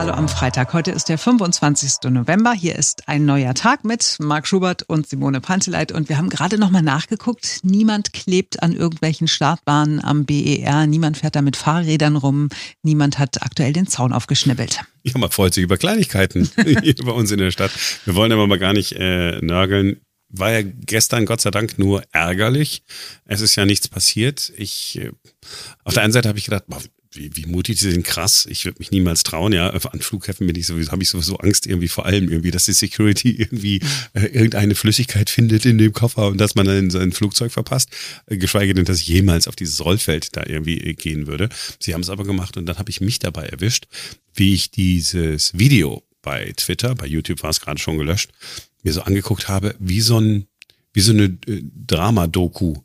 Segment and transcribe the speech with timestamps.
[0.00, 0.72] Hallo am Freitag.
[0.72, 2.10] Heute ist der 25.
[2.10, 2.54] November.
[2.54, 5.92] Hier ist ein neuer Tag mit Marc Schubert und Simone Panteleit.
[5.92, 7.60] Und wir haben gerade nochmal nachgeguckt.
[7.64, 10.86] Niemand klebt an irgendwelchen Startbahnen am BER.
[10.86, 12.48] Niemand fährt da mit Fahrrädern rum.
[12.82, 14.80] Niemand hat aktuell den Zaun aufgeschnibbelt.
[15.02, 16.50] Ja, man freut sich über Kleinigkeiten
[16.82, 17.72] hier bei uns in der Stadt.
[18.06, 20.00] Wir wollen aber mal gar nicht äh, nörgeln.
[20.30, 22.84] War ja gestern Gott sei Dank nur ärgerlich.
[23.26, 24.50] Es ist ja nichts passiert.
[24.56, 25.12] Ich, äh,
[25.84, 26.80] auf der einen Seite habe ich gedacht, boah,
[27.12, 28.46] wie, wie mutig sie sind, krass.
[28.48, 29.70] Ich würde mich niemals trauen, ja.
[29.70, 32.72] An Flughäfen bin ich sowieso, habe ich sowieso Angst irgendwie vor allem irgendwie, dass die
[32.72, 33.80] Security irgendwie
[34.12, 37.90] äh, irgendeine Flüssigkeit findet in dem Koffer und dass man dann sein Flugzeug verpasst.
[38.26, 41.48] Äh, geschweige denn, dass ich jemals auf dieses Rollfeld da irgendwie äh, gehen würde.
[41.80, 43.86] Sie haben es aber gemacht und dann habe ich mich dabei erwischt,
[44.34, 48.30] wie ich dieses Video bei Twitter, bei YouTube war es gerade schon gelöscht,
[48.82, 50.46] mir so angeguckt habe, wie so ein,
[50.92, 52.76] wie so eine äh, Drama-Doku.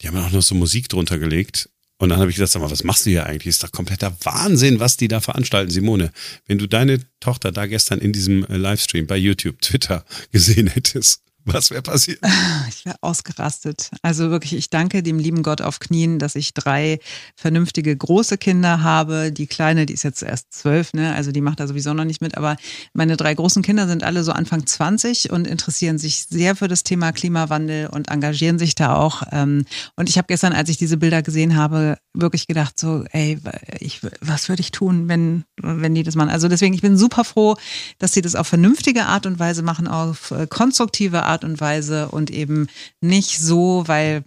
[0.00, 1.68] Die haben auch noch so Musik drunter gelegt
[2.00, 3.48] und dann habe ich gesagt, sag mal, was machst du hier eigentlich?
[3.48, 6.10] Ist doch kompletter Wahnsinn, was die da veranstalten, Simone.
[6.46, 11.20] Wenn du deine Tochter da gestern in diesem äh, Livestream bei YouTube, Twitter gesehen hättest,
[11.52, 12.20] was wäre passiert?
[12.68, 13.90] Ich wäre ausgerastet.
[14.02, 16.98] Also wirklich, ich danke dem lieben Gott auf Knien, dass ich drei
[17.34, 19.32] vernünftige große Kinder habe.
[19.32, 21.14] Die kleine, die ist jetzt erst zwölf, ne?
[21.14, 22.36] Also die macht da sowieso noch nicht mit.
[22.36, 22.56] Aber
[22.94, 26.84] meine drei großen Kinder sind alle so Anfang 20 und interessieren sich sehr für das
[26.84, 29.22] Thema Klimawandel und engagieren sich da auch.
[29.32, 33.38] Ähm, und ich habe gestern, als ich diese Bilder gesehen habe, wirklich gedacht, so, ey,
[33.78, 36.30] ich, was würde ich tun, wenn, wenn die das machen?
[36.30, 37.56] Also deswegen, ich bin super froh,
[37.98, 42.08] dass sie das auf vernünftige Art und Weise machen, auf äh, konstruktive Art und Weise
[42.08, 42.68] und eben
[43.00, 44.24] nicht so, weil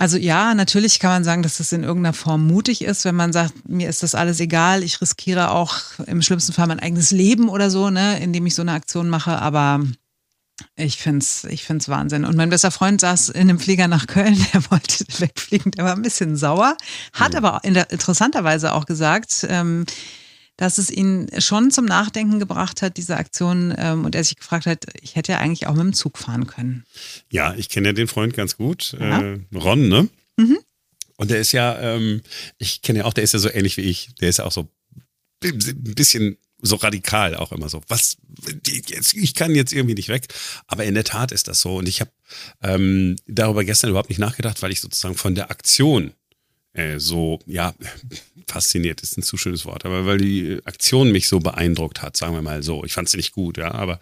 [0.00, 3.34] also ja, natürlich kann man sagen, dass das in irgendeiner Form mutig ist, wenn man
[3.34, 5.74] sagt, mir ist das alles egal, ich riskiere auch
[6.06, 9.38] im schlimmsten Fall mein eigenes Leben oder so, ne, indem ich so eine Aktion mache,
[9.42, 9.80] aber
[10.76, 12.24] ich find's, ich find's Wahnsinn.
[12.24, 15.94] Und mein bester Freund saß in einem Flieger nach Köln, der wollte wegfliegen, der war
[15.94, 16.78] ein bisschen sauer,
[17.12, 17.44] hat mhm.
[17.44, 19.84] aber in der, interessanterweise auch gesagt, ähm,
[20.60, 24.66] dass es ihn schon zum Nachdenken gebracht hat, diese Aktion, ähm, und er sich gefragt
[24.66, 26.84] hat, ich hätte ja eigentlich auch mit dem Zug fahren können.
[27.32, 29.22] Ja, ich kenne ja den Freund ganz gut, ja.
[29.22, 30.10] äh, Ron, ne?
[30.36, 30.58] Mhm.
[31.16, 32.20] Und der ist ja, ähm,
[32.58, 34.10] ich kenne ja auch, der ist ja so ähnlich wie ich.
[34.20, 34.68] Der ist ja auch so
[35.42, 35.58] ein
[35.94, 37.80] bisschen so radikal auch immer so.
[37.88, 38.18] Was,
[39.14, 40.26] ich kann jetzt irgendwie nicht weg.
[40.66, 41.76] Aber in der Tat ist das so.
[41.76, 42.10] Und ich habe
[42.62, 46.12] ähm, darüber gestern überhaupt nicht nachgedacht, weil ich sozusagen von der Aktion
[46.72, 47.74] äh, so, ja,
[48.46, 52.34] fasziniert ist ein zu schönes Wort, aber weil die Aktion mich so beeindruckt hat, sagen
[52.34, 52.84] wir mal so.
[52.84, 53.98] Ich fand sie nicht gut, ja, aber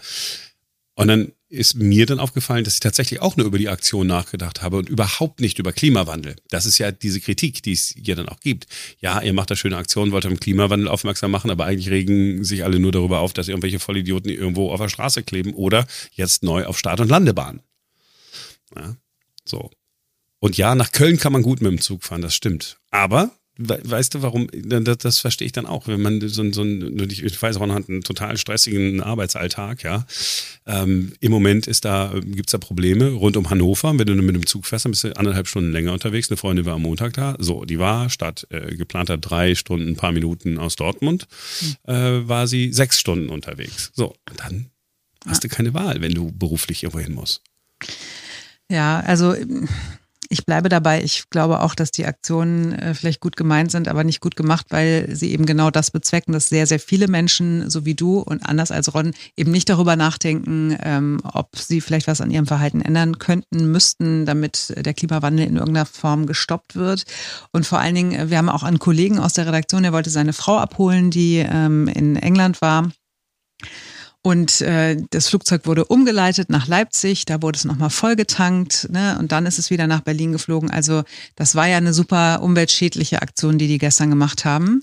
[0.98, 4.62] und dann ist mir dann aufgefallen, dass ich tatsächlich auch nur über die Aktion nachgedacht
[4.62, 6.34] habe und überhaupt nicht über Klimawandel.
[6.50, 8.66] Das ist ja diese Kritik, die es hier dann auch gibt.
[9.00, 12.64] Ja, ihr macht da schöne Aktionen, wollt am Klimawandel aufmerksam machen, aber eigentlich regen sich
[12.64, 16.66] alle nur darüber auf, dass irgendwelche Vollidioten irgendwo auf der Straße kleben oder jetzt neu
[16.66, 17.62] auf Start- und Landebahn.
[18.74, 18.96] Ja,
[19.44, 19.70] so.
[20.40, 22.78] Und ja, nach Köln kann man gut mit dem Zug fahren, das stimmt.
[22.90, 24.48] Aber weißt du, warum?
[24.52, 27.88] Das, das verstehe ich dann auch, wenn man so, so ein, ich weiß, Ron hat
[27.88, 30.06] einen total stressigen Arbeitsalltag, ja.
[30.66, 33.98] Ähm, Im Moment ist da, gibt's da Probleme rund um Hannover.
[33.98, 36.30] Wenn du mit dem Zug fährst, dann bist du anderthalb Stunden länger unterwegs.
[36.30, 37.36] Eine Freundin war am Montag da.
[37.38, 41.26] So, die war statt äh, geplanter drei Stunden, ein paar Minuten aus Dortmund,
[41.60, 41.92] mhm.
[41.92, 43.90] äh, war sie sechs Stunden unterwegs.
[43.94, 44.70] So, dann
[45.26, 47.42] hast du keine Wahl, wenn du beruflich irgendwo hin musst.
[48.70, 49.34] Ja, also
[50.28, 51.02] ich bleibe dabei.
[51.02, 54.66] Ich glaube auch, dass die Aktionen äh, vielleicht gut gemeint sind, aber nicht gut gemacht,
[54.70, 58.44] weil sie eben genau das bezwecken, dass sehr, sehr viele Menschen, so wie du und
[58.44, 62.82] anders als Ron, eben nicht darüber nachdenken, ähm, ob sie vielleicht was an ihrem Verhalten
[62.82, 67.04] ändern könnten, müssten, damit der Klimawandel in irgendeiner Form gestoppt wird.
[67.52, 70.10] Und vor allen Dingen, äh, wir haben auch einen Kollegen aus der Redaktion, der wollte
[70.10, 72.90] seine Frau abholen, die ähm, in England war.
[74.28, 79.16] Und äh, das Flugzeug wurde umgeleitet nach Leipzig, da wurde es nochmal vollgetankt ne?
[79.18, 80.70] und dann ist es wieder nach Berlin geflogen.
[80.70, 84.82] Also das war ja eine super umweltschädliche Aktion, die die gestern gemacht haben.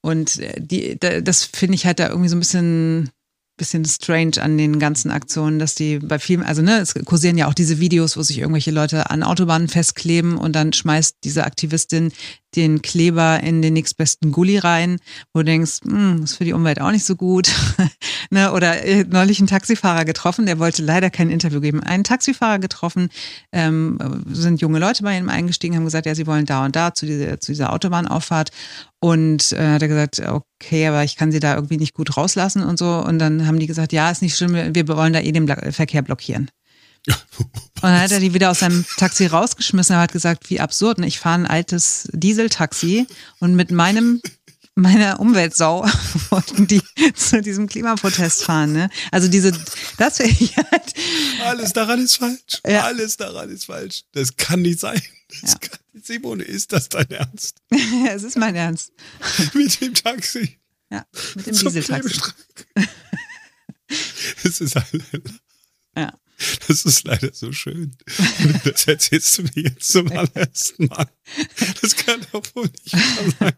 [0.00, 3.10] Und äh, die, das finde ich halt da irgendwie so ein bisschen
[3.58, 7.48] bisschen strange an den ganzen Aktionen, dass die bei vielen, also ne, es kursieren ja
[7.48, 12.10] auch diese Videos, wo sich irgendwelche Leute an Autobahnen festkleben und dann schmeißt diese Aktivistin
[12.56, 14.98] den Kleber in den nächstbesten Gully rein,
[15.32, 17.50] wo du denkst, hm, ist für die Umwelt auch nicht so gut.
[18.30, 18.52] ne?
[18.52, 21.82] Oder äh, neulich einen Taxifahrer getroffen, der wollte leider kein Interview geben.
[21.82, 23.08] Einen Taxifahrer getroffen,
[23.52, 26.94] ähm, sind junge Leute bei ihm eingestiegen, haben gesagt, ja, sie wollen da und da
[26.94, 28.50] zu dieser, zu dieser Autobahnauffahrt.
[29.02, 32.62] Und äh, hat er gesagt, okay, aber ich kann sie da irgendwie nicht gut rauslassen
[32.62, 32.96] und so.
[32.98, 36.02] Und dann haben die gesagt, ja, ist nicht schlimm, wir wollen da eh den Verkehr
[36.02, 36.50] blockieren.
[37.82, 39.94] Und dann hat er die wieder aus seinem Taxi rausgeschmissen.
[39.94, 40.98] Er hat gesagt, wie absurd.
[40.98, 41.06] Ne?
[41.06, 43.06] Ich fahre ein altes Dieseltaxi
[43.38, 44.20] und mit meinem
[44.74, 45.84] meiner Umweltsau
[46.30, 46.82] wollten die
[47.14, 48.72] zu diesem Klimaprotest fahren.
[48.72, 48.90] Ne?
[49.10, 49.52] Also diese,
[49.98, 50.30] das wäre
[50.70, 50.94] halt.
[51.42, 52.60] Alles daran ist falsch.
[52.66, 52.84] Ja.
[52.84, 54.04] Alles daran ist falsch.
[54.12, 55.00] Das kann nicht sein.
[55.42, 55.58] Das ja.
[55.58, 57.58] kann, Simone, ist das dein Ernst?
[58.08, 58.92] es ist mein Ernst.
[59.54, 60.58] Mit dem Taxi.
[60.90, 61.04] Ja,
[61.34, 62.20] mit dem Dieseltaxi.
[64.42, 65.04] Das ist halt,
[65.96, 66.12] ja.
[66.68, 67.96] Das ist leider so schön.
[68.64, 71.10] Das erzählst du mir jetzt zum allerersten Mal.
[71.80, 73.52] Das kann doch wohl nicht wahr sein.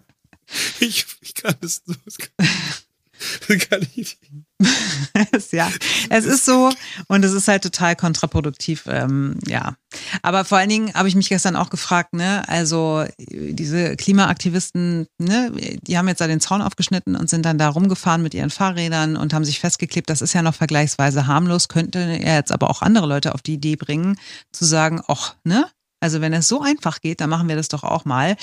[0.81, 1.97] Ich, ich kann es nur.
[2.07, 4.42] Das kann ich nicht.
[5.53, 5.69] ja,
[6.11, 6.71] es ist so
[7.09, 9.75] und es ist halt total kontraproduktiv, ähm, ja.
[10.23, 15.53] Aber vor allen Dingen habe ich mich gestern auch gefragt, ne, also diese Klimaaktivisten, ne,
[15.83, 19.17] die haben jetzt da den Zaun aufgeschnitten und sind dann da rumgefahren mit ihren Fahrrädern
[19.17, 20.09] und haben sich festgeklebt.
[20.09, 23.55] Das ist ja noch vergleichsweise harmlos, könnte er jetzt aber auch andere Leute auf die
[23.55, 24.17] Idee bringen,
[24.53, 25.67] zu sagen, ach, ne,
[26.03, 28.37] also wenn es so einfach geht, dann machen wir das doch auch mal.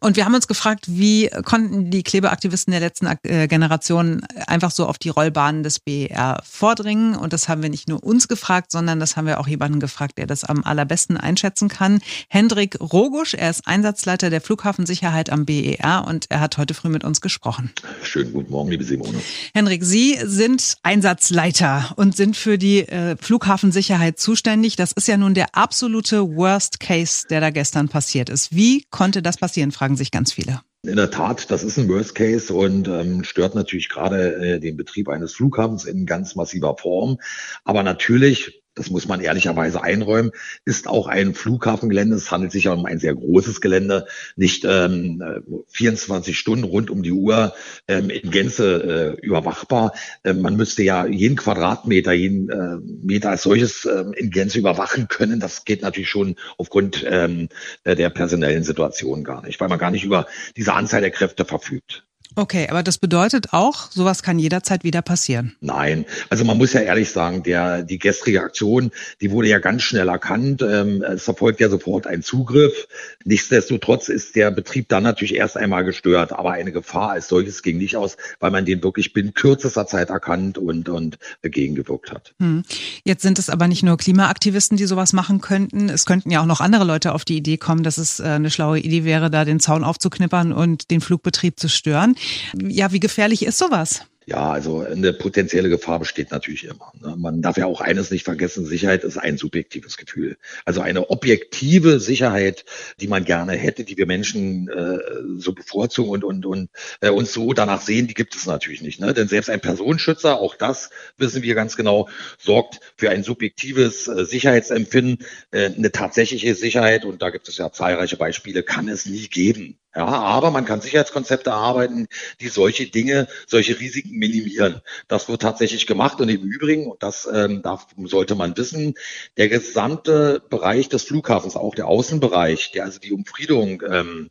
[0.00, 4.86] Und wir haben uns gefragt, wie konnten die Klebeaktivisten der letzten äh, Generation einfach so
[4.86, 7.14] auf die Rollbahnen des BER vordringen?
[7.14, 10.18] Und das haben wir nicht nur uns gefragt, sondern das haben wir auch jemanden gefragt,
[10.18, 12.00] der das am allerbesten einschätzen kann.
[12.28, 17.04] Hendrik Rogusch, er ist Einsatzleiter der Flughafensicherheit am BER und er hat heute früh mit
[17.04, 17.70] uns gesprochen.
[18.02, 19.18] Schönen guten Morgen, liebe Simone.
[19.54, 24.74] Hendrik, Sie sind Einsatzleiter und sind für die äh, Flughafensicherheit zuständig.
[24.74, 28.54] Das ist ja nun der absolute Worst Case Case, der da gestern passiert ist.
[28.54, 30.60] Wie konnte das passieren, fragen sich ganz viele.
[30.82, 34.76] In der Tat, das ist ein Worst Case und ähm, stört natürlich gerade äh, den
[34.76, 37.18] Betrieb eines Flughafens in ganz massiver Form.
[37.64, 40.30] Aber natürlich das muss man ehrlicherweise einräumen,
[40.64, 42.14] ist auch ein Flughafengelände.
[42.14, 44.06] Es handelt sich ja um ein sehr großes Gelände,
[44.36, 45.22] nicht ähm,
[45.68, 47.54] 24 Stunden rund um die Uhr
[47.88, 49.92] ähm, in Gänze äh, überwachbar.
[50.24, 55.08] Ähm, man müsste ja jeden Quadratmeter, jeden äh, Meter als solches ähm, in Gänze überwachen
[55.08, 55.40] können.
[55.40, 57.48] Das geht natürlich schon aufgrund ähm,
[57.84, 60.26] der personellen Situation gar nicht, weil man gar nicht über
[60.56, 62.06] diese Anzahl der Kräfte verfügt.
[62.38, 65.56] Okay, aber das bedeutet auch, sowas kann jederzeit wieder passieren.
[65.60, 68.90] Nein, also man muss ja ehrlich sagen, der die gestrige Aktion,
[69.22, 70.60] die wurde ja ganz schnell erkannt.
[70.60, 72.88] Ähm, es erfolgt ja sofort ein Zugriff.
[73.24, 77.78] Nichtsdestotrotz ist der Betrieb dann natürlich erst einmal gestört, aber eine Gefahr als solches ging
[77.78, 82.34] nicht aus, weil man den wirklich binnen kürzester Zeit erkannt und und gegengewirkt hat.
[82.38, 82.64] Hm.
[83.04, 85.88] Jetzt sind es aber nicht nur Klimaaktivisten, die sowas machen könnten.
[85.88, 88.50] Es könnten ja auch noch andere Leute auf die Idee kommen, dass es äh, eine
[88.50, 92.14] schlaue Idee wäre, da den Zaun aufzuknippern und den Flugbetrieb zu stören.
[92.60, 94.06] Ja, wie gefährlich ist sowas?
[94.28, 96.90] Ja, also eine potenzielle Gefahr besteht natürlich immer.
[97.00, 97.14] Ne?
[97.16, 100.36] Man darf ja auch eines nicht vergessen, Sicherheit ist ein subjektives Gefühl.
[100.64, 102.64] Also eine objektive Sicherheit,
[103.00, 104.98] die man gerne hätte, die wir Menschen äh,
[105.38, 106.70] so bevorzugen und, und, und
[107.02, 108.98] äh, uns so danach sehen, die gibt es natürlich nicht.
[108.98, 109.14] Ne?
[109.14, 114.24] Denn selbst ein Personenschützer, auch das wissen wir ganz genau, sorgt für ein subjektives äh,
[114.24, 115.24] Sicherheitsempfinden.
[115.52, 119.78] Äh, eine tatsächliche Sicherheit, und da gibt es ja zahlreiche Beispiele, kann es nie geben.
[119.96, 122.06] Ja, aber man kann Sicherheitskonzepte erarbeiten,
[122.42, 124.82] die solche Dinge, solche Risiken minimieren.
[125.08, 128.94] Das wird tatsächlich gemacht und im Übrigen, und das ähm, darf, sollte man wissen,
[129.38, 134.30] der gesamte Bereich des Flughafens, auch der Außenbereich, der also die Umfriedung ähm,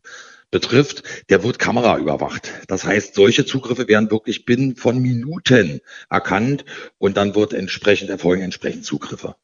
[0.56, 2.50] betrifft, der wird kameraüberwacht.
[2.69, 6.63] Das heißt, solche Zugriffe werden wirklich binnen von Minuten erkannt
[6.98, 9.36] und dann wird entsprechend erfolgen entsprechend Zugriffe.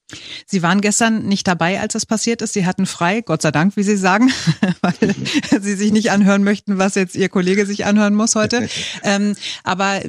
[0.45, 2.53] Sie waren gestern nicht dabei, als das passiert ist.
[2.53, 4.31] Sie hatten frei, Gott sei Dank, wie Sie sagen,
[4.81, 4.93] weil
[5.59, 8.69] Sie sich nicht anhören möchten, was jetzt Ihr Kollege sich anhören muss heute.
[9.03, 9.35] ähm,
[9.65, 9.99] aber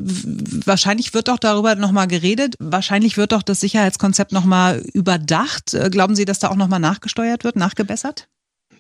[0.65, 2.55] wahrscheinlich wird doch darüber nochmal geredet.
[2.61, 5.75] Wahrscheinlich wird doch das Sicherheitskonzept nochmal überdacht.
[5.75, 8.29] Äh, glauben Sie, dass da auch nochmal nachgesteuert wird, nachgebessert?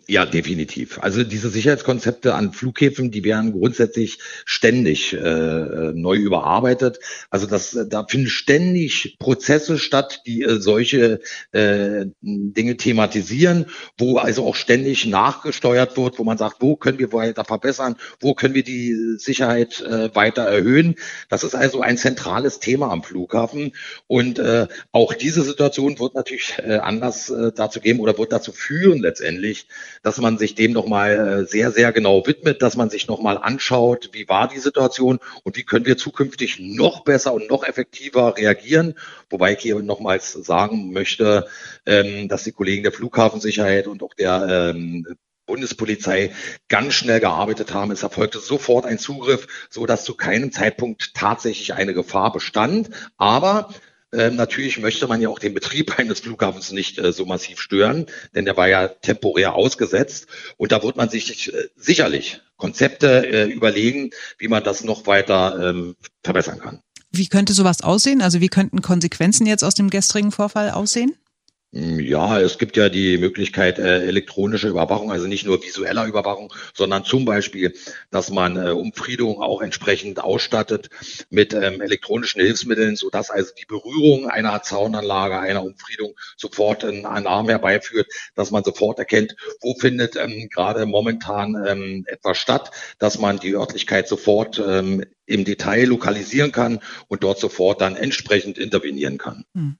[0.08, 0.98] Ja, definitiv.
[1.00, 6.98] Also diese Sicherheitskonzepte an Flughäfen, die werden grundsätzlich ständig äh, neu überarbeitet.
[7.30, 11.20] Also das, da finden ständig Prozesse statt, die äh, solche
[11.52, 13.66] äh, Dinge thematisieren,
[13.96, 18.34] wo also auch ständig nachgesteuert wird, wo man sagt, wo können wir weiter verbessern, wo
[18.34, 20.96] können wir die Sicherheit äh, weiter erhöhen.
[21.28, 23.72] Das ist also ein zentrales Thema am Flughafen.
[24.08, 28.50] Und äh, auch diese Situation wird natürlich äh, Anlass äh, dazu geben oder wird dazu
[28.50, 29.68] führen letztendlich,
[30.02, 34.10] dass man sich dem nochmal äh, sehr, sehr genau widmet, dass man sich nochmal anschaut,
[34.12, 38.94] wie war die Situation und wie können wir zukünftig noch besser und noch effektiver reagieren.
[39.30, 41.46] Wobei ich hier nochmals sagen möchte,
[41.86, 45.06] ähm, dass die Kollegen der Flughafensicherheit und auch der ähm,
[45.46, 46.32] Bundespolizei
[46.68, 47.90] ganz schnell gearbeitet haben.
[47.90, 52.90] Es erfolgte sofort ein Zugriff, so dass zu keinem Zeitpunkt tatsächlich eine Gefahr bestand.
[53.16, 53.68] Aber
[54.12, 58.06] ähm, natürlich möchte man ja auch den Betrieb eines Flughafens nicht äh, so massiv stören,
[58.34, 60.26] denn der war ja temporär ausgesetzt.
[60.56, 65.70] Und da wird man sich äh, sicherlich Konzepte äh, überlegen, wie man das noch weiter
[65.70, 66.82] ähm, verbessern kann.
[67.10, 68.22] Wie könnte sowas aussehen?
[68.22, 71.14] Also wie könnten Konsequenzen jetzt aus dem gestrigen Vorfall aussehen?
[71.74, 77.06] Ja, es gibt ja die Möglichkeit äh, elektronische Überwachung, also nicht nur visueller Überwachung, sondern
[77.06, 77.72] zum Beispiel,
[78.10, 80.90] dass man äh, Umfriedung auch entsprechend ausstattet
[81.30, 87.06] mit ähm, elektronischen Hilfsmitteln, so dass also die Berührung einer Zaunanlage, einer Umfriedung sofort einen
[87.06, 93.18] Alarm herbeiführt, dass man sofort erkennt, wo findet ähm, gerade momentan ähm, etwas statt, dass
[93.18, 99.18] man die Örtlichkeit sofort ähm, im Detail lokalisieren kann und dort sofort dann entsprechend intervenieren
[99.18, 99.44] kann.
[99.54, 99.76] Hm.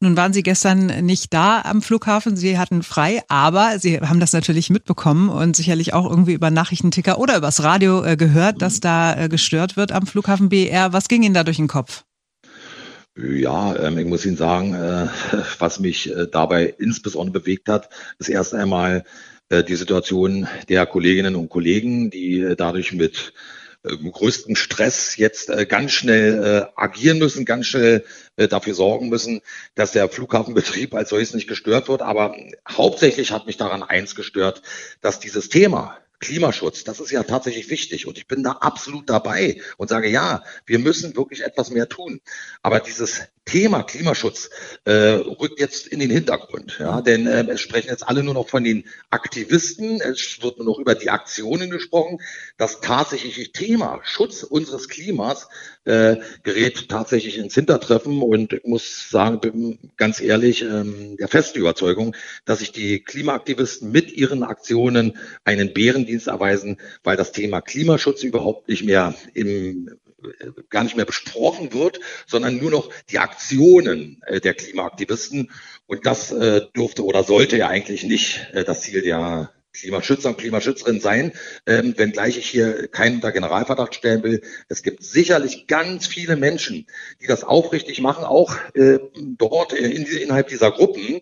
[0.00, 4.32] Nun waren Sie gestern nicht da am Flughafen, Sie hatten frei, aber Sie haben das
[4.32, 9.24] natürlich mitbekommen und sicherlich auch irgendwie über Nachrichtenticker oder übers Radio äh, gehört, dass da
[9.24, 10.92] äh, gestört wird am Flughafen BR.
[10.92, 12.04] Was ging Ihnen da durch den Kopf?
[13.16, 15.08] Ja, ähm, ich muss Ihnen sagen, äh,
[15.58, 19.04] was mich dabei insbesondere bewegt hat, ist erst einmal
[19.48, 23.32] die Situation der Kolleginnen und Kollegen, die dadurch mit
[23.86, 28.04] größten Stress jetzt äh, ganz schnell äh, agieren müssen, ganz schnell
[28.36, 29.40] äh, dafür sorgen müssen,
[29.74, 32.02] dass der Flughafenbetrieb als solches nicht gestört wird.
[32.02, 32.36] Aber
[32.68, 34.62] hauptsächlich hat mich daran eins gestört,
[35.00, 39.60] dass dieses Thema Klimaschutz, das ist ja tatsächlich wichtig und ich bin da absolut dabei
[39.76, 42.20] und sage, ja, wir müssen wirklich etwas mehr tun.
[42.62, 44.50] Aber dieses Thema Klimaschutz
[44.84, 48.48] äh, rückt jetzt in den Hintergrund, ja, denn äh, es sprechen jetzt alle nur noch
[48.48, 52.18] von den Aktivisten, es wird nur noch über die Aktionen gesprochen.
[52.58, 55.48] Das tatsächliche Thema Schutz unseres Klimas
[55.84, 61.60] äh, gerät tatsächlich ins Hintertreffen und ich muss sagen, bin ganz ehrlich ähm, der festen
[61.60, 68.24] Überzeugung, dass sich die Klimaaktivisten mit ihren Aktionen einen Bärendienst erweisen, weil das Thema Klimaschutz
[68.24, 69.96] überhaupt nicht mehr im
[70.70, 75.50] gar nicht mehr besprochen wird, sondern nur noch die Aktionen äh, der Klimaaktivisten.
[75.86, 80.38] Und das äh, dürfte oder sollte ja eigentlich nicht äh, das Ziel der Klimaschützer und
[80.38, 81.32] Klimaschützerin sein,
[81.66, 84.42] ähm, wenngleich ich hier keinen unter Generalverdacht stellen will.
[84.68, 86.86] Es gibt sicherlich ganz viele Menschen,
[87.20, 88.98] die das aufrichtig machen, auch äh,
[89.38, 91.20] dort äh, in, innerhalb dieser Gruppen,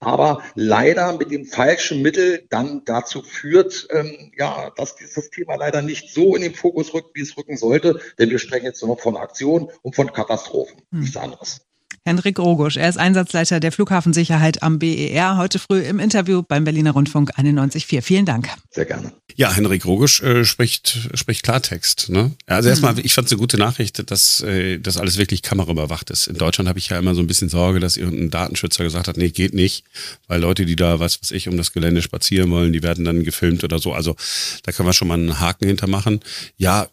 [0.00, 5.82] aber leider mit dem falschen Mittel dann dazu führt, ähm, ja, dass dieses Thema leider
[5.82, 8.94] nicht so in den Fokus rückt, wie es rücken sollte, denn wir sprechen jetzt nur
[8.94, 11.00] noch von Aktionen und von Katastrophen, hm.
[11.00, 11.66] nichts anderes.
[12.06, 12.76] Henrik Rogusch.
[12.76, 15.38] Er ist Einsatzleiter der Flughafensicherheit am BER.
[15.38, 18.02] Heute früh im Interview beim Berliner Rundfunk 91.4.
[18.02, 18.50] Vielen Dank.
[18.70, 19.12] Sehr gerne.
[19.36, 22.10] Ja, Henrik Rogusch äh, spricht, spricht Klartext.
[22.10, 22.32] Ne?
[22.46, 23.00] Also erstmal, mhm.
[23.02, 26.26] ich fand es eine gute Nachricht, dass äh, das alles wirklich kameraüberwacht ist.
[26.26, 29.16] In Deutschland habe ich ja immer so ein bisschen Sorge, dass irgendein Datenschützer gesagt hat,
[29.16, 29.84] nee, geht nicht,
[30.28, 33.24] weil Leute, die da, was weiß ich, um das Gelände spazieren wollen, die werden dann
[33.24, 33.92] gefilmt oder so.
[33.94, 34.14] Also
[34.62, 36.20] da können wir schon mal einen Haken hintermachen.
[36.56, 36.86] Ja,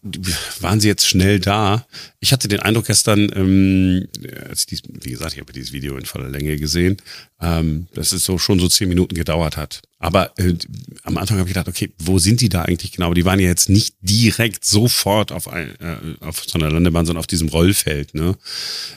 [0.61, 1.85] waren sie jetzt schnell da?
[2.21, 4.07] Ich hatte den Eindruck gestern, ähm,
[4.49, 6.97] als ich dies, wie gesagt, ich habe dieses Video in voller Länge gesehen,
[7.41, 9.81] ähm, dass es so schon so zehn Minuten gedauert hat.
[9.99, 10.55] Aber äh,
[11.03, 13.13] am Anfang habe ich gedacht, okay, wo sind die da eigentlich genau?
[13.13, 17.19] Die waren ja jetzt nicht direkt sofort auf, ein, äh, auf so einer Landebahn, sondern
[17.19, 18.35] auf diesem Rollfeld, ne?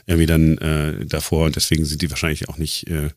[0.06, 3.11] Irgendwie dann äh, davor und deswegen sind die wahrscheinlich auch nicht äh,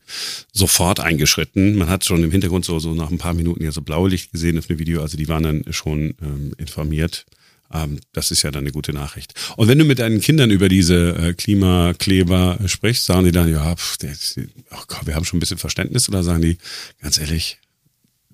[0.52, 1.76] sofort eingeschritten.
[1.76, 4.58] Man hat schon im Hintergrund so, so nach ein paar Minuten ja so Blaulicht gesehen
[4.58, 7.24] auf dem Video, also die waren dann schon ähm, informiert.
[7.72, 9.34] Ähm, das ist ja dann eine gute Nachricht.
[9.56, 13.74] Und wenn du mit deinen Kindern über diese äh, Klimakleber sprichst, sagen die dann, ja,
[13.74, 13.98] pff,
[14.70, 16.58] oh Gott, wir haben schon ein bisschen Verständnis oder sagen die,
[17.00, 17.58] ganz ehrlich,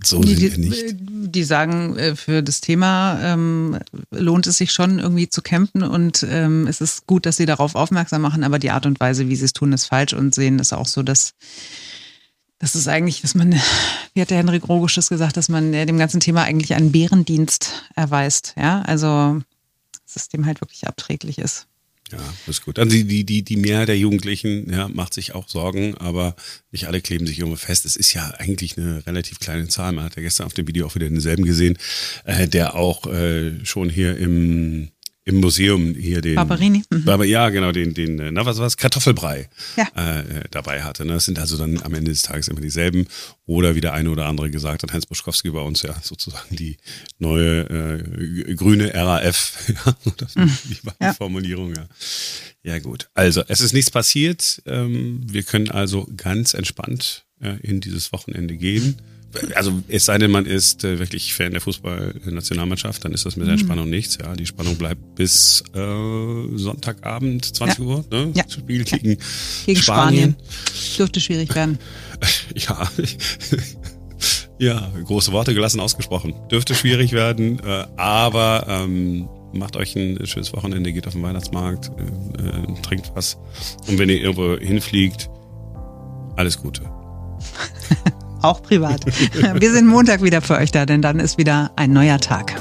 [0.03, 0.97] so die, sind wir nicht.
[0.99, 3.79] Die sagen, äh, für das Thema ähm,
[4.11, 7.75] lohnt es sich schon irgendwie zu kämpfen und ähm, es ist gut, dass sie darauf
[7.75, 10.59] aufmerksam machen, aber die Art und Weise, wie sie es tun, ist falsch und sehen
[10.59, 11.35] es auch so, dass
[12.65, 13.53] das ist eigentlich, dass man,
[14.15, 17.85] wie hat der Henrik Rogusch das gesagt, dass man dem ganzen Thema eigentlich einen Bärendienst
[17.95, 18.55] erweist.
[18.57, 19.43] Ja, also,
[20.07, 21.67] dass es dem halt wirklich abträglich ist.
[22.11, 22.79] Ja, ist gut.
[22.79, 26.37] Die, die, die, die Mehrheit der Jugendlichen ja, macht sich auch Sorgen, aber
[26.71, 27.85] nicht alle kleben sich irgendwo fest.
[27.85, 29.93] Es ist ja eigentlich eine relativ kleine Zahl.
[29.93, 31.77] Man hat ja gestern auf dem Video auch wieder denselben gesehen,
[32.25, 34.89] äh, der auch äh, schon hier im
[35.27, 36.83] im Museum hier den Barberini.
[36.91, 37.23] Mhm.
[37.25, 39.87] ja, genau, den, den, äh, na was was, Kartoffelbrei ja.
[39.95, 41.05] äh, dabei hatte.
[41.07, 41.15] Ne?
[41.15, 43.07] Das sind also dann am Ende des Tages immer dieselben.
[43.47, 46.77] Oder wie der eine oder andere gesagt hat, Heinz Buschkowski bei uns ja sozusagen die
[47.19, 49.55] neue äh, grüne RAF.
[49.87, 50.59] ja, das mhm.
[50.65, 51.15] die ja.
[51.15, 51.87] Formulierung, ja.
[52.63, 53.09] Ja, gut.
[53.15, 54.63] Also, es ist nichts passiert.
[54.67, 58.99] Ähm, wir können also ganz entspannt äh, in dieses Wochenende gehen
[59.55, 63.47] also es sei denn, man ist äh, wirklich Fan der Fußballnationalmannschaft, dann ist das mit
[63.47, 63.61] der mhm.
[63.61, 64.19] Spannung nichts.
[64.21, 67.85] Ja, die Spannung bleibt bis äh, Sonntagabend 20 ja.
[67.85, 68.05] Uhr.
[68.11, 68.33] Ne?
[68.35, 68.45] Ja.
[68.49, 69.17] Spiel gegen, ja.
[69.67, 70.37] gegen Spanien.
[70.37, 70.37] Spanien.
[70.99, 71.79] Dürfte schwierig werden.
[72.55, 72.91] ja.
[74.59, 76.35] ja, große Worte gelassen ausgesprochen.
[76.51, 81.91] Dürfte schwierig werden, äh, aber ähm, macht euch ein schönes Wochenende, geht auf den Weihnachtsmarkt,
[81.99, 83.39] äh, äh, trinkt was.
[83.87, 85.29] Und wenn ihr irgendwo hinfliegt,
[86.37, 86.83] alles Gute.
[88.45, 89.05] auch privat.
[89.55, 92.55] Wir sind Montag wieder für euch da, denn dann ist wieder ein neuer Tag.